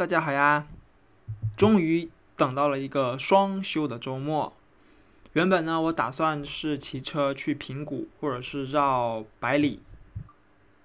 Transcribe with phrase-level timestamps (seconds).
[0.00, 0.66] 大家好呀！
[1.58, 4.56] 终于等到了一个双休的周末。
[5.34, 9.82] 原本呢，我打算是骑车去平谷，或者是绕百里。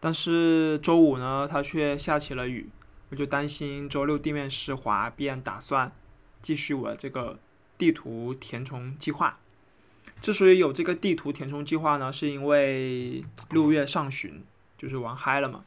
[0.02, 2.68] 但是周五呢，它却下起了雨，
[3.10, 5.90] 我就担心周六地面湿滑，便打算
[6.42, 7.40] 继续我这个
[7.78, 9.40] 地图填充计划。
[10.20, 14.44] 之所以有这个地图填充计划呢，是因为六月上旬
[14.78, 15.64] 就是玩嗨了嘛。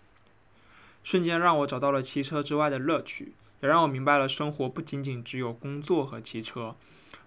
[1.04, 6.76] 瞬间让我找到了骑车之外的乐趣，也让我明白了生活不仅仅只有工作和骑车。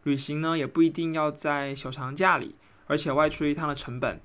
[0.04, 2.56] 旅行呢，也不一定要在小长假里，
[2.88, 4.20] 而且外出一趟的成本，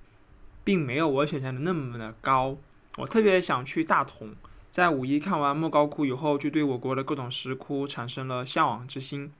[0.65, 2.57] 并没有我想象的那么的高。
[2.97, 4.35] 我特别想去大同，
[4.71, 9.33] 在五一看完莫高窟以后，就对我国的各种石窟产生了向往之心。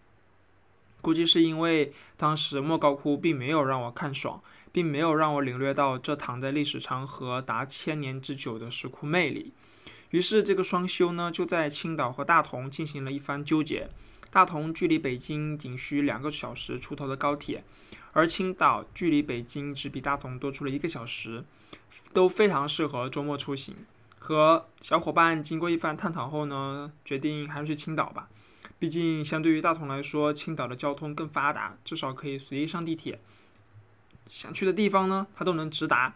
[1.01, 9.53] 估计是因为当时莫高窟并没有让我看爽，并没有让我领略到这躺在历史长河达千年之久的石窟魅力。
[10.11, 13.89] 于是，这个双休呢，就在青岛和大同进行了一番纠结。
[14.31, 17.65] 大同距离北京仅需两个小时出头的高铁，
[18.13, 21.43] 而青岛距离北京只比大同多出了一个小时，
[22.13, 23.75] 都非常适合周末出行。
[24.19, 28.29] 和小伙伴经过一番探讨后呢，决定还是去青岛吧。
[28.79, 33.19] 毕竟，相对于大同来说，青岛的交通更发达，至少可以随意上地铁。
[34.29, 36.15] 想去的地方呢，它都能直达。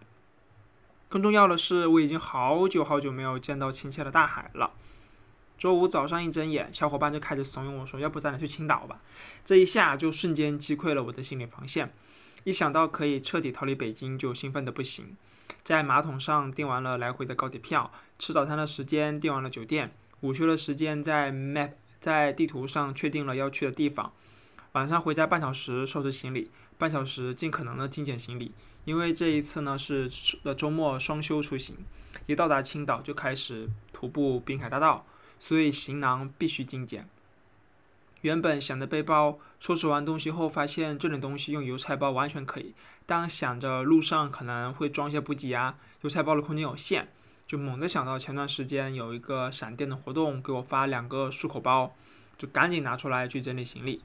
[1.11, 4.71] 更重要的是，我已经好久好久没有见到亲切的大海了。
[5.59, 9.01] 周五早上一睁眼，小伙伴就开始怂恿我说：“要不咱俩去青岛吧？”
[9.45, 11.93] 这一下就瞬间击溃了我的心理防线。
[12.45, 15.17] 一想到可以彻底逃离北京，就兴奋的不行。
[15.65, 24.13] 在马桶上订完了来回的高铁票，吃早餐的时间订完了酒店，午休的时间在 Map 在地图上确定了要去的地方。
[24.73, 28.53] 晚上回家半小时收拾行李，半小时尽可能的精简行李。
[28.85, 30.11] 因为这一次呢是
[30.43, 31.77] 呃周末双休出行，
[32.27, 35.05] 一到达青岛就开始徒步滨海大道，
[35.39, 37.09] 所以行囊必须精简。
[38.23, 42.75] 原本想着背包，收拾完东西后发现这种东西用邮差包完全可以。
[43.07, 47.07] 当想着路上可能会装些补给啊，邮差包的空间有限，
[47.47, 51.95] 就猛地想到前段时间有一个闪电的活动，给我发两个漱口包，
[52.37, 54.03] 就赶紧拿出来去整理行李。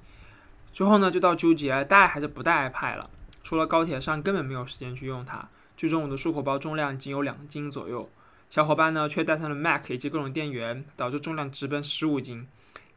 [0.71, 3.09] 之后呢就到纠结带还是不带 iPad 了。
[3.45, 5.47] 除了高铁上根本没有时间去用它，
[5.77, 8.09] 最终我的漱口包重量仅有两斤左右，
[8.49, 12.47] 小伙伴呢却带上了 Mac 以及各种电源，导致重量直奔十五斤。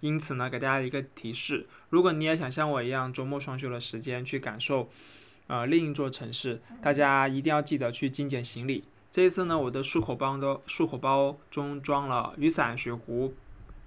[0.01, 4.89] 因此呢，给大家一个提示：如果你也想像我一样周末双休的时间去感受，
[5.49, 8.85] 呃另一座城市，大家一定要记得去精简行李。
[9.13, 13.35] 这一次呢，我的漱口包的漱口包中装了雨伞、水壶、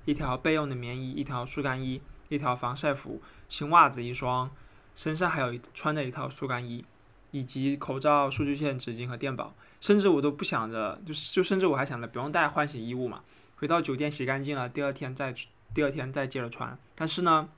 [0.06, 2.00] 一条备用的棉衣、一条速干衣、
[2.30, 4.52] 一条防晒服、新袜子一双。
[4.96, 6.84] 身上还有穿着一套速干衣，
[7.32, 13.22] 以及口罩、数据线、纸巾和电宝，甚至我都不想着，就是就甚至我还想着不用带换洗衣物嘛，
[13.56, 15.34] 回到酒店洗干净了，第二天再
[15.74, 16.78] 第二天再接着穿。
[16.96, 17.50] 但是呢，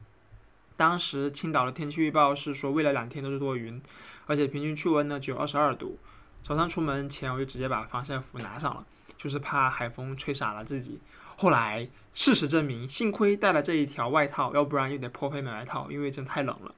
[0.77, 3.81] 当时青岛的天气预报是说未来两天都是多云，
[4.25, 5.97] 而且平均气温呢只有二十二度。
[6.43, 8.85] 早上出门前我就直接把防晒服拿上了，
[9.17, 10.99] 就是怕海风吹傻了自己。
[11.35, 16.75] 后来事实证明，幸亏带了这一条外套，要不然又得破费买外套，因为真太冷了。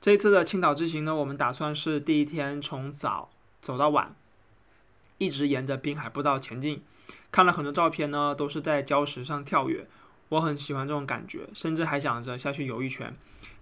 [0.00, 4.14] 这一次的青岛之行呢，我们打算是第一天从早走到晚，
[5.18, 6.82] 一直沿着滨海步道前进。
[7.32, 9.88] 看了很多照片呢，都是在礁石上跳跃，
[10.28, 13.12] 我很喜欢这种感觉，甚至还想着下去游一圈。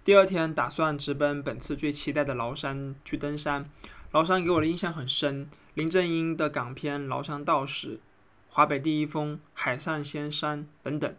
[0.05, 3.65] 第二天打算直奔本次最期待的崂山去登山。
[4.11, 7.95] 崂山给我的印象很深，林正英的港片《崂山道士》、
[8.47, 11.15] 华北第一峰、海上仙山等等，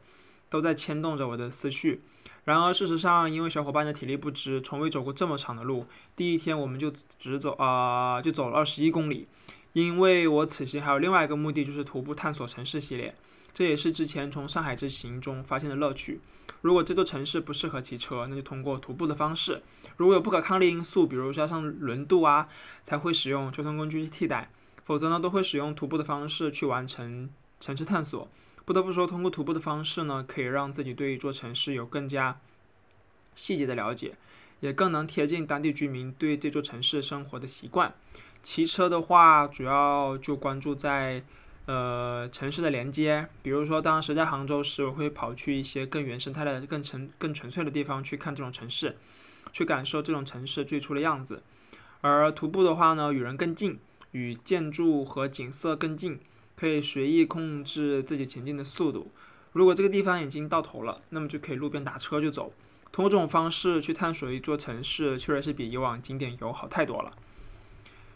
[0.49, 2.03] 都在牵动着我的思绪。
[2.49, 5.85] 然而，事实上，因为小伙伴的体力不支，从未走过这么长的路。
[6.17, 9.29] 第一天我们就只走啊，就走了二十一公里。
[9.75, 13.15] 因为我此行还有另外一个目的，就是徒步探索城市系列。
[13.53, 16.23] 这也是之前从上海之行中发现的乐趣。
[16.63, 19.61] 如果这座城市不适合骑车，那就通过徒步的方式。
[19.99, 22.49] 如果有不可抗力因素，比如加上轮渡啊，
[22.83, 24.51] 才会使用交通工具去替代。
[24.85, 27.29] 否则呢，都会使用徒步的方式去完成
[27.61, 28.27] 城市探索。
[28.69, 32.39] 不得不说，通过徒步的方式呢，可以让自己对一座城市有更加
[33.35, 34.15] 细节的了解，
[34.61, 37.95] 也更能贴近当地居民对这座城市生活的习惯。
[38.43, 41.25] 骑车的话，主要就关注在
[41.65, 48.99] 呃城市的连接，比如说当时在杭州时，我会跑去一些更原生态的、更纯、更纯粹的地方去看这种城市，
[49.51, 51.43] 去感受这种城市最初的样子。
[52.03, 53.79] 而徒步的话呢，与人更近，
[54.11, 56.21] 与建筑和景色更近。
[56.59, 59.13] 可以随意控制自己前进的速度。
[59.53, 62.53] 如果这个地方已经到头了，那么就可以路边打车就走。
[62.91, 67.13] 通过这种方式去探索一座城市，确实是比以往景点游好太多了。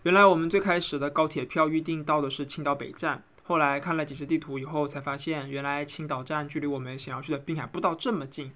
[0.03, 8.51] 原来我们最开始的高铁票预定到的是青岛北站，后来看了几次地图以后，才发现原来青岛站距离我们想要去的滨海步道这么近。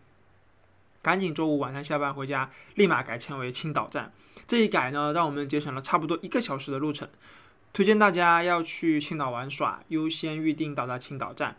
[1.02, 4.12] 赶紧周五晚上下班回家，立马改签为青岛站。
[4.48, 7.08] 这一改呢，让我们节省了差不多一个小时的路程。
[7.76, 11.54] 推荐大家要去青岛玩耍，优先预定到达青岛站。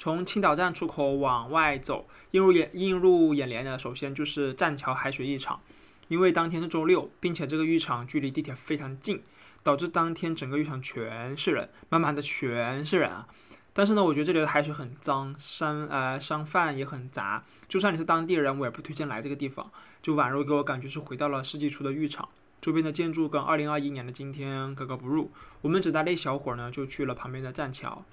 [0.00, 5.60] 从青岛站出口往外走，映入眼映入眼帘的，首先就是栈桥海水浴场。
[6.08, 9.22] 因为当天是周六，并且这个浴场距离地铁非常近，
[9.62, 13.28] 导致当天整个浴场全是人，满满的全是人啊。
[13.72, 17.44] 但是呢，我觉得这里的海水很脏，商呃商贩也很杂。
[17.68, 19.70] 就算你是当地人，我也不推荐来这个地方。
[20.02, 22.28] 就宛如给我感觉是回到了世纪初的浴场，
[22.60, 25.30] 周边的建筑跟2021年的今天格格不入。
[25.62, 28.04] 我们只待了一小会儿呢，就去了旁边的栈桥。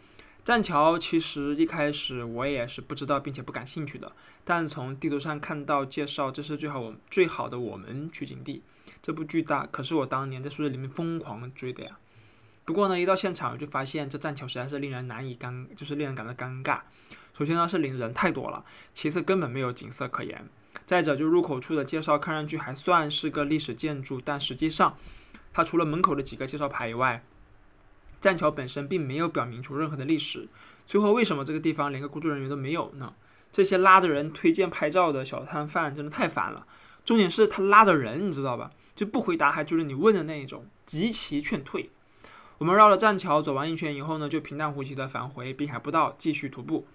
[0.46, 4.12] 栈桥其实一开始我也是不知道并且不感兴趣的，
[4.46, 8.64] 但从地图上看到介绍，这是最好我最好的我们取景地。
[9.04, 11.98] 这部剧大可是我当年在宿舍里面疯狂追的呀。
[12.64, 16.80] 不过呢，一到现场就发现这栈桥实在是令人难以尴，就是令人感到尴尬。
[17.38, 18.64] 首先呢是人人太多了，
[18.94, 20.48] 其次根本没有景色可言。
[20.86, 24.96] 再者就入口处的介绍看上去还算是个历史建筑，但实际上
[25.54, 27.24] 它除了门口的几个介绍牌以外，
[28.22, 30.48] 栈桥本身并没有表明出任何的历史。
[30.86, 33.14] 最后，为什么这个地方连个工作人员都没有呢？
[33.52, 36.66] 这些拉着人推荐拍照的小摊贩真的太烦了。
[37.06, 38.70] 重点是他拉着人，你知道吧？
[38.96, 41.90] 就不回答，还就是你问的那一种，极其劝退。
[42.58, 46.88] 我们绕了栈桥走完一圈以后呢，就平淡无奇的返回滨海步道继续徒步。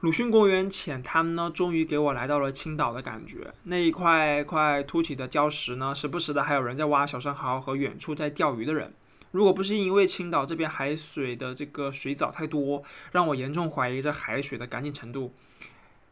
[0.00, 3.52] 鲁迅公园浅滩呢，终于给我来到了青岛的感觉。
[3.64, 8.94] 那一块块凸起的礁石呢，时不时的还有人在挖小生蚝和远处在钓鱼的人。
[9.30, 12.82] 如果不是因为青岛这边海水的这个水藻太多，
[13.12, 15.34] 让我严重怀疑这海水的干净程度，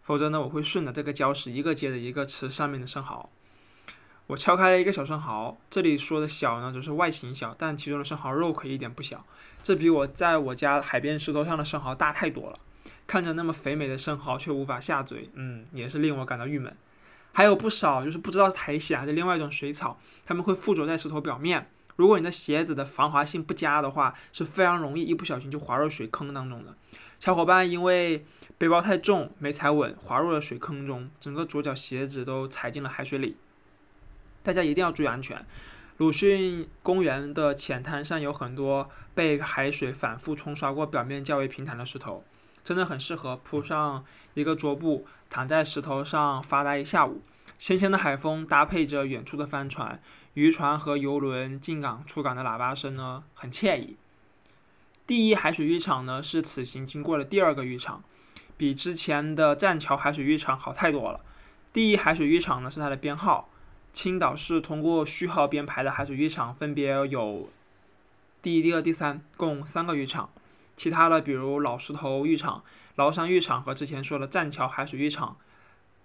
[0.02, 3.31] 否则呢，我会顺着这个礁石一个接着一个吃上面的生蚝。
[4.26, 9.25] 我敲开了一个小生蚝，这里说的小呢，只是外形小，但其中的生蚝肉可一点不小，
[9.62, 12.58] 这比我在我家海边石头上的生蚝大太多了。
[13.06, 16.75] 看着那么肥美的生蚝，却无法下嘴，嗯，也是令我感到郁闷。
[17.32, 21.70] 还有不少就是不知道是苔藓还是另外一种水草，它们会附着在石头表面。
[21.96, 26.75] 如果你的鞋子的防滑性不佳的话，是非常容易一不小心就滑入水坑当中的。
[27.20, 28.25] 小伙伴因为
[28.56, 33.37] 背包太重没踩稳，滑入了水坑中，整个左脚鞋子都踩进了海水里。
[34.43, 35.44] 大家一定要注意安全。
[35.96, 42.23] 鲁迅公园的浅滩上有很多被海水反复冲刷过、表面较为平坦的石头，
[42.68, 44.04] 真的很适合铺上
[44.34, 47.22] 一个桌布，躺在石头上发呆一下午。
[47.58, 49.98] 咸咸的海风搭配着远处的帆船。
[50.34, 53.96] 渔船和游轮进港出港的喇叭声呢，很惬意。
[55.06, 58.04] 第一海水浴场呢，是此行经过的第二个浴场，
[58.58, 61.20] 比之前的栈桥海水浴场好太多了。
[61.72, 63.48] 第一海水浴场呢，是它的编号。
[63.94, 67.48] 青岛市通过序号编排的海水浴场分别有
[68.42, 70.28] 第一、第二、第三，共三个浴场。
[70.78, 72.62] 其他的，比如老石头浴场、
[72.94, 75.36] 崂山浴场和之前说的栈桥海水浴场，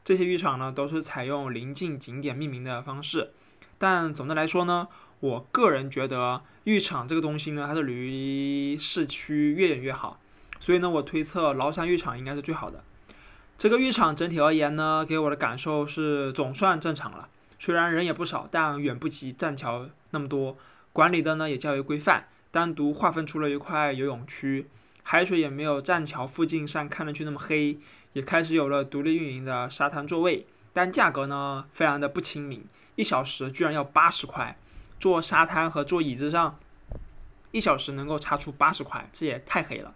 [0.03, 3.33] 这些浴场呢，都是采用临近景点命名的方式。
[3.77, 4.87] 但总的来说呢，
[5.19, 10.19] 我个人觉得浴场这个东西呢，它是离市区越远越好。
[10.59, 12.83] 所以呢，我推测崂山浴场应该是最好的。
[13.59, 17.29] 这个浴场整体而言呢，给我的感受是总算正常了。
[17.59, 20.57] 虽然人也不少，但远不及栈桥那么多。
[20.91, 24.67] 管理的呢也较为规范，单独划分出了一块游泳区，
[25.01, 27.79] 海水也没有栈桥附近上看上去那么黑，
[28.13, 30.45] 也开始有了独立运营的沙滩座位。
[30.71, 32.63] 但价格呢，非常的不亲民。
[32.95, 34.55] 一小时居然要八十块，
[34.99, 36.59] 坐沙滩和坐椅子上，
[37.49, 39.95] 一小时能够差出八十块，这也太黑了。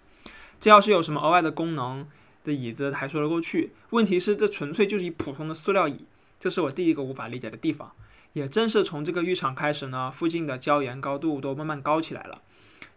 [0.59, 2.09] 这要是有什么额外的功能
[2.43, 6.07] 的椅子还说得过去，问题是这纯粹就是一普通的塑料椅，
[6.39, 7.91] 这是我第一个无法理解的地方。
[8.33, 12.41] 也正是从这个浴场开始呢，附近的礁岩高度都慢慢高起来了。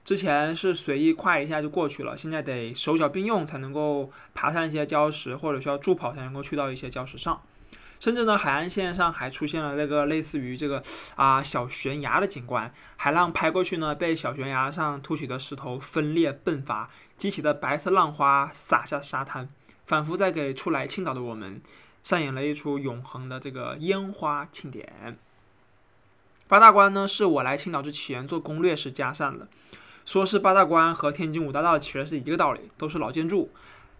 [0.04, 7.40] 之前是随意跨一下就过去了，现在得手脚并用才能够爬上一些礁石，或者需要助跑才能够去到一些礁石上。
[8.00, 10.83] 甚至呢，海岸线上还出现了那个类似于这个
[11.16, 16.88] 啊小悬崖的景观，海浪拍过去呢，被小悬崖上凸起的石头分裂迸发，
[17.19, 19.50] 激起的白色浪花洒下沙滩，
[19.87, 21.61] 仿佛在给初来青岛的我们
[22.02, 25.19] 上演了一出永恒的这个烟花庆典。
[26.49, 29.47] 八大关呢，是我来青岛之前做攻略时加上的，
[30.10, 33.48] 说是八大关和天津五大道其实是一个道理，都是老建筑，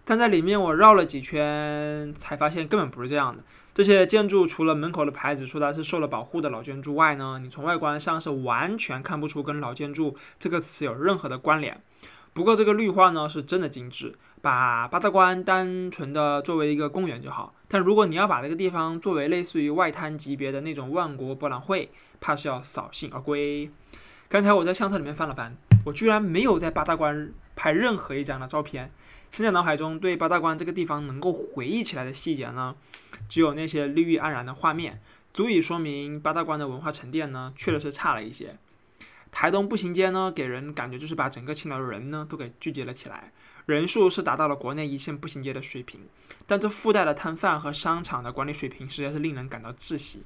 [0.05, 3.41] 但在里面我绕了几圈，才发现根本不是这样的。
[3.73, 11.81] 这些建筑除了门口的牌子说它是受了保护的老建筑外呢，你从外观上是完全看不出跟老建筑这个词有任何的关联。
[12.33, 14.13] 不过这个绿化呢是真的精致，
[14.43, 17.55] 把八大关单纯的作为一个公园就好。
[17.69, 21.89] 但如果你要把这个地方作为类似于外滩级别的那种万国博览会，
[22.21, 23.71] 怕是要扫兴而归。
[24.29, 25.57] 刚才我在相册里面翻了翻。
[25.85, 28.91] 我居然没有在八大关拍任何一张的照片。
[29.31, 32.75] 现在脑海中对八大关这个地方能够回忆起来的细节呢，
[33.29, 35.01] 只有那些绿意盎然的画面，
[35.33, 38.57] 足以说明八大关的文化沉淀呢，确实是差了一些。
[39.31, 43.31] 台东步行街呢，给人感觉就是把整个青岛的人呢都给聚集了起来，
[43.67, 46.01] 人数是达到了国内一线步行街的水平，
[46.49, 50.25] 但这附带的摊贩和商场的管理水平实在是令人感到窒息。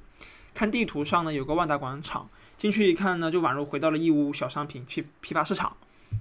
[0.55, 5.77] 看地图上呢，有个万达广场，进去一看呢，就宛如回到了义乌小商品批批发市场。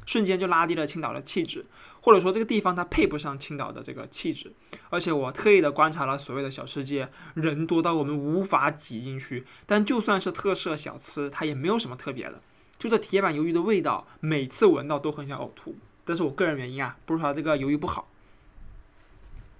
[0.07, 1.64] 瞬间就拉低了青岛的气质，
[2.00, 4.53] 或者说这个地方它配不上青岛的这个气质。
[4.91, 9.47] 而且我特意的观察了所谓的小吃街，人多到我们无法挤进去。
[9.67, 12.41] 但就算是特色小吃，它也没有什么特别的。
[12.76, 15.76] 就这铁板鱿鱼的味道，每次闻到都很想呕吐。
[16.05, 18.09] 但是我个人原因啊，不是说这个鱿鱼不好。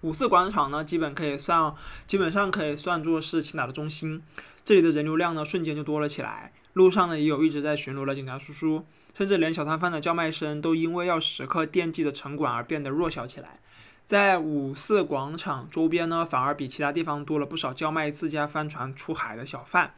[0.01, 1.73] 五四广场呢，基本可以算，
[2.09, 4.21] 基本上可以算作是青岛的中心。
[4.65, 6.53] 这里的人流量呢，瞬间就多了起来。
[6.73, 8.85] 路上呢，也有一直在巡逻的警察叔叔。
[9.17, 13.61] 甚至连小摊贩的叫卖声都因为要时刻惦记着城管而变得弱小起来。
[14.05, 19.95] 在五四广场周边呢，反而比其他地方多了不少叫卖自家帆船出海的小贩。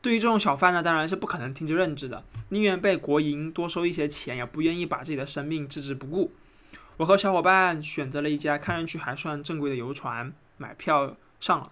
[0.00, 6.32] 对于这种小贩呢，当然是不可能听之任之的，宁愿被国营多收一些钱，也不愿意把自己的生命置之不顾。
[6.96, 11.70] 我和小伙伴选择了一家看上去还算正规的游船，买票上了。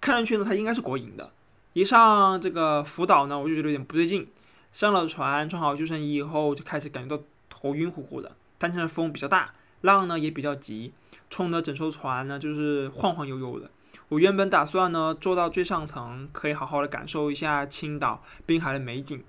[0.00, 1.32] 看上去呢，它应该是国营的。
[1.74, 4.28] 一上这个福岛呢，我就觉得有点不对劲。
[4.72, 8.30] 上了船，穿好救生衣以后，就开始感觉到头晕乎乎的。
[8.58, 10.92] 当天的风比较大，浪呢也比较急，
[11.28, 13.68] 冲得整艘船呢就是晃晃悠悠的。
[14.08, 19.24] 我原本打算呢坐到最上层，可以好好的感受一下青岛滨海的美景。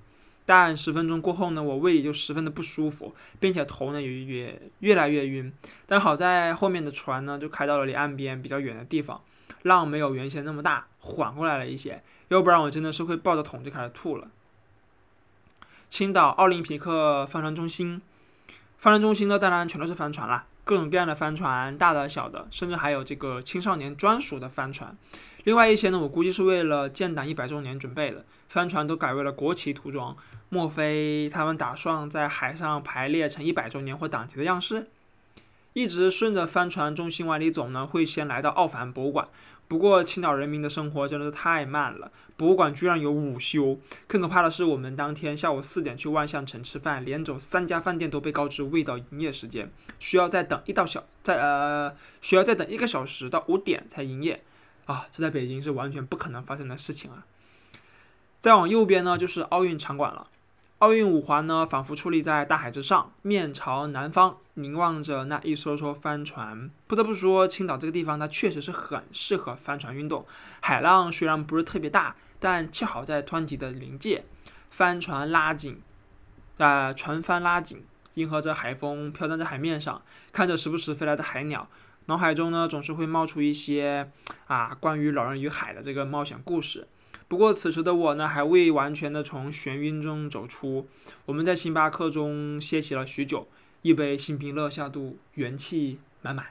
[0.45, 5.51] 但十分钟过后呢，我胃里就十分的不舒服，并且头呢也也越来越晕。
[5.87, 9.19] 但好在后面的船呢就开到了离岸边比较远的地方，
[9.63, 12.03] 浪没有原先那么大，缓过来了一些。
[12.29, 14.27] 要不然我真的是会抱着桶就开始吐了。
[15.89, 18.01] 青岛奥林匹克帆船中心，
[18.77, 24.97] 帆船中心呢，当然全都是帆船啦，各种各样的帆船，大的、小的，甚至还有这个青少年专属的帆船。
[25.43, 30.17] 另外一些呢，我估计是为了建党一百周年准备的，帆船都改为了国旗涂装。
[30.49, 34.87] 莫非他们打算在海上排列成一百周年或党旗的样式？
[35.73, 39.27] 一直顺着帆船中心往里走呢，会先来到奥帆博物馆。
[39.67, 43.79] 不过青岛人民的生活真的是太慢了，博物馆居然有午休。
[44.07, 54.43] 更可怕的是，我们当天下午四点去万象城吃饭，连走三家饭店都被告知未到营业时间，需要再等一到小在呃需要再等一个小时到五点才营业。
[54.85, 57.25] 啊，这在北京是完全不可能发生的事情啊！
[58.37, 60.27] 再往右边呢，就是奥运场馆了。
[60.85, 66.69] 奥运五环呢，仿佛矗立在大海之上，面朝南方，凝望着那一艘艘帆船。
[66.85, 70.27] 不得不说，青岛这个地方它确实是很适合帆船运动。
[70.61, 74.25] 海浪虽然不是特别大，但恰好在湍急的临界，
[74.69, 75.81] 帆船拉紧，
[76.59, 81.67] 啊，船帆拉紧，迎合着海风飘荡在海面上，看着时不时飞来的海鸟，
[82.05, 84.11] 脑海中呢总是会冒出一些
[84.45, 86.87] 啊关于老人与海的这个冒险故事。
[87.27, 90.87] 不过此时的我呢，还未完全的从眩晕中走出。
[91.25, 93.47] 我们在星巴克中歇息了许久，
[93.81, 96.47] 一杯星冰乐下肚，元气满满。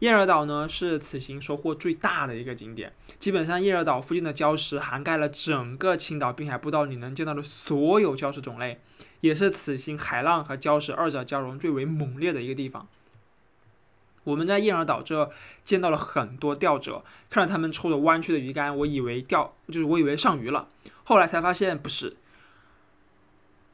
[0.00, 2.92] 燕儿岛呢，是此行收获最大的一个景点。
[3.18, 8.80] 基本上，燕儿岛附近的礁石涵盖了整个青岛滨海步道你能见到的所有礁石种类，
[9.20, 12.88] 也是此行海浪和礁石二者交融最为猛烈的一个地方。
[14.24, 15.30] 我们在燕儿岛这
[15.64, 20.68] 见到了很多钓者，看着他们抽着弯曲的鱼竿，我以为钓就是我以为上鱼了，
[21.04, 22.16] 后来才发现不是，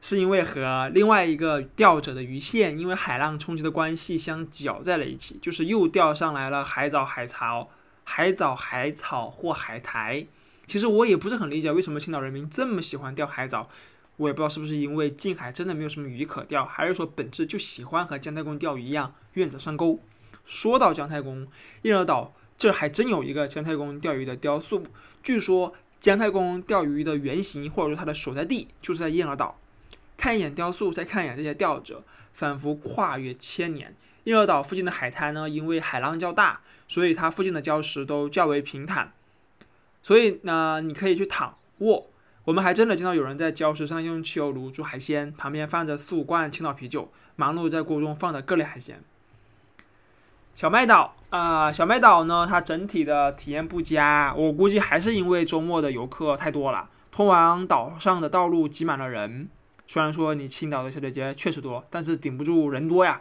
[0.00, 7.71] 是因为和另外一个钓者的鱼线因为海浪冲击的关系相搅在了一起，就是又钓上来了海藻、海草、
[8.05, 10.26] 海藻、海草或海苔。
[10.69, 13.69] 其实我也不是很理解为什么青岛人民这么喜欢钓海藻，
[14.17, 20.00] 我也不知道是不是因为近海真的没有什么鱼可钓，还是说本质就喜欢和姜太公钓鱼一样，愿者上钩。
[20.47, 21.47] 说到姜太公，
[21.83, 24.85] 燕儿岛这还真有一个姜太公钓鱼的雕塑。
[25.23, 29.59] 据说姜太公钓鱼的原型或者说他的所在地就是在燕儿岛。
[30.17, 33.95] 看一眼雕塑，再看一眼这些钓者，仿佛跨越千年。
[34.25, 39.12] 燕儿岛附近的海滩呢，因为海浪较大，所以它附近的礁石都较为平坦，
[40.03, 42.09] 所以呢，你可以去躺卧。
[42.45, 49.03] 我们还真的见到有人在礁石上用汽油炉煮海鲜，旁边放着四五罐青岛啤酒，忙碌在锅中放着各类海鲜。
[50.56, 59.50] 小麦岛啊，小麦岛呢，它整体的体验不佳，我估计还是因为周末的游客太多了，通往岛上的道路挤满了人。
[59.86, 63.20] 虽然说你青岛的小姐姐确实多，但是顶不住人多呀。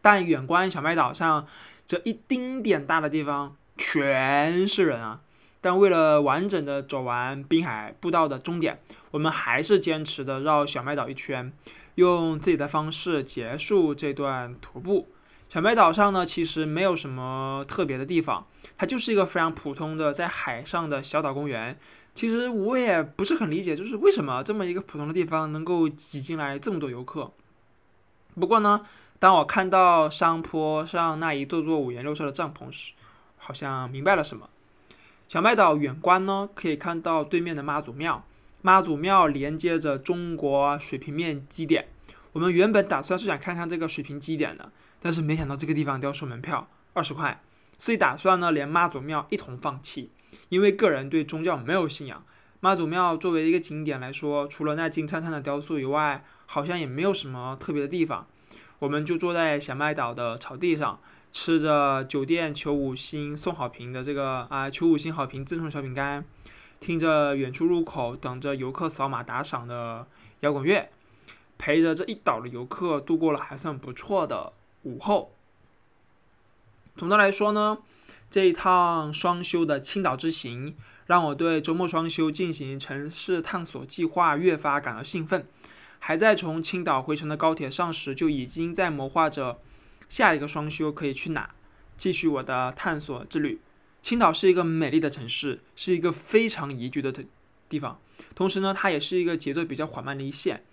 [0.00, 1.44] 但远观小麦岛上
[1.88, 5.22] 这一丁点大的地方全是人啊！
[5.60, 8.78] 但为了完整的走完滨海步道的终点，
[9.10, 11.52] 我们还是坚持的绕小麦岛一圈。
[11.96, 15.08] 用自己的方式结束这段徒步。
[15.52, 18.46] 小麦岛上呢，其实没有什么特别的地方，
[18.78, 21.78] 它就是一个非常普通的在海上的小岛公园。
[22.14, 27.30] 其实我也不是很理解，就是为什么这么一个普通的地方能够挤进来这么多游客。
[28.34, 28.86] 不过呢，
[29.18, 32.94] 当我看到山坡上那一座座五颜六色的帐篷时，
[33.36, 34.48] 好像明白了什么。
[35.28, 38.24] 小麦岛远观呢，可以看到对面的妈祖庙，
[38.62, 41.88] 妈祖庙连接着中国水平面基点。
[42.32, 44.72] 我们原本打算是想看看这个水平基点的。
[45.02, 47.42] 但是没想到这个地方都要收门票二十块，
[47.76, 50.10] 所以打算呢连妈祖庙一同放弃。
[50.48, 52.24] 因为个人对宗教没有信仰，
[52.60, 58.26] 妈祖庙作为一个景点来说，除了那金灿灿的雕塑以外，好像也没有什么特别的地方。
[58.78, 61.00] 我们就坐在小麦岛的草地上，
[61.32, 66.24] 吃着酒店求五星送好评的这个啊求五星好评赠送小饼干，
[66.80, 70.06] 听着远处入口等着游客扫码打赏的
[70.40, 70.90] 摇滚乐，
[71.58, 74.52] 陪着这一岛的游客度过了还算不错的。
[74.84, 75.32] 午后，
[76.96, 77.78] 总的来说呢，
[78.30, 85.46] 这一趟双休的青岛之行，让我对周末双休进行城市探索计划越发感到兴奋。
[86.00, 89.60] 还在从青岛回程的高铁上时，就已经在谋划着
[90.08, 91.54] 下一个双休可以去哪，
[91.96, 93.60] 继续我的探索之旅。
[94.02, 97.14] 青岛是一个美丽的城市，是一个非常宜居的
[97.68, 98.00] 地方，
[98.34, 100.64] 同时呢，它也是一个节奏比较缓慢的一线。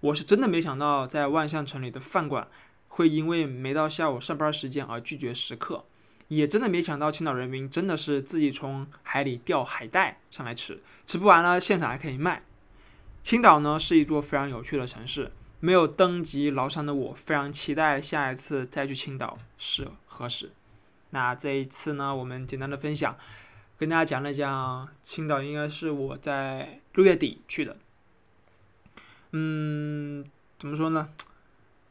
[0.00, 2.48] 我是真的没想到，在万象城里的饭馆。
[2.90, 5.84] 会因为没到下午上班时间而拒绝食客，
[6.28, 12.42] 也真的没想到青岛人民真的是自己从海里钓海带上来吃，吃不完了现场还可以卖。
[13.22, 20.52] 青岛呢是一座非常有趣的城市，没有登极崂山的我非常期待下一次再去青岛是何时。
[21.10, 23.16] 那这一次呢，我们简单的分享，
[23.76, 27.76] 跟大家讲了讲青岛，应该是我在六月底去的。
[29.32, 30.24] 嗯，
[30.58, 31.08] 怎么说呢？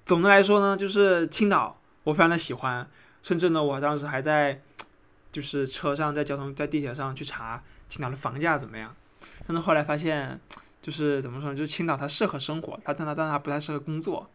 [0.09, 2.89] 总的来说呢，就是青岛，我非常的喜欢，
[3.21, 4.59] 甚至呢，我当时还在，
[5.31, 8.95] 就是车上，在交通，在地铁上去查青岛的房价怎么样。
[9.45, 10.39] 但是后来发现，
[10.81, 14.27] 就是怎么说呢，就是青岛它适合生活，它但它但它不太适合工作。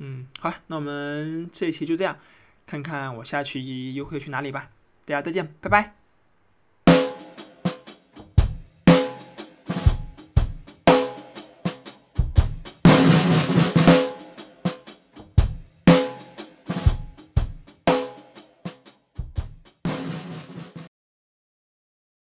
[0.00, 2.18] 嗯，好，那我们这一期就这样，
[2.66, 4.68] 看看我下去又会去哪里吧。
[5.06, 6.05] 大家再见，拜拜。